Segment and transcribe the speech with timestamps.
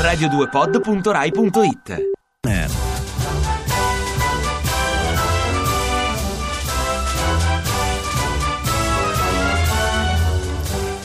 [0.00, 2.08] radio2pod.rai.it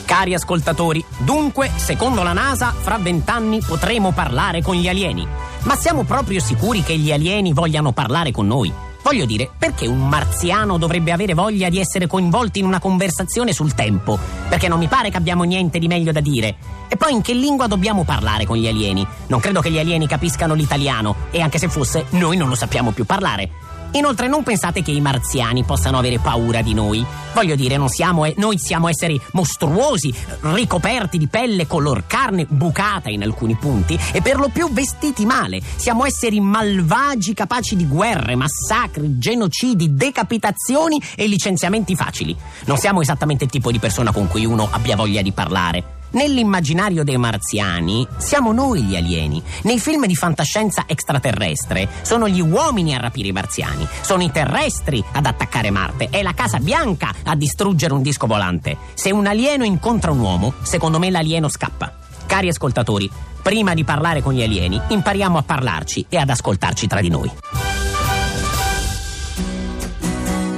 [0.04, 5.28] Cari ascoltatori, dunque, secondo la NASA, fra vent'anni potremo parlare con gli alieni.
[5.64, 8.85] Ma siamo proprio sicuri che gli alieni vogliano parlare con noi?
[9.06, 13.72] Voglio dire, perché un marziano dovrebbe avere voglia di essere coinvolto in una conversazione sul
[13.72, 14.18] tempo?
[14.48, 16.56] Perché non mi pare che abbiamo niente di meglio da dire.
[16.88, 19.06] E poi in che lingua dobbiamo parlare con gli alieni?
[19.28, 22.90] Non credo che gli alieni capiscano l'italiano e anche se fosse, noi non lo sappiamo
[22.90, 23.48] più parlare.
[23.92, 27.04] Inoltre non pensate che i marziani possano avere paura di noi.
[27.32, 33.54] Voglio dire, siamo, noi siamo esseri mostruosi, ricoperti di pelle color carne, bucata in alcuni
[33.56, 35.60] punti e per lo più vestiti male.
[35.76, 42.36] Siamo esseri malvagi capaci di guerre, massacri, genocidi, decapitazioni e licenziamenti facili.
[42.64, 45.94] Non siamo esattamente il tipo di persona con cui uno abbia voglia di parlare.
[46.16, 49.42] Nell'immaginario dei marziani siamo noi gli alieni.
[49.64, 55.04] Nei film di fantascienza extraterrestre sono gli uomini a rapire i marziani, sono i terrestri
[55.12, 58.78] ad attaccare Marte, è la Casa Bianca a distruggere un disco volante.
[58.94, 61.94] Se un alieno incontra un uomo, secondo me l'alieno scappa.
[62.24, 63.10] Cari ascoltatori,
[63.42, 67.30] prima di parlare con gli alieni, impariamo a parlarci e ad ascoltarci tra di noi.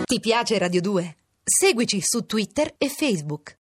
[0.05, 1.17] Ti piace Radio 2?
[1.42, 3.56] Seguici su Twitter e Facebook.